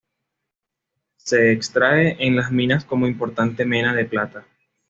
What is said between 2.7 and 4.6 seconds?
como importante mena de plata.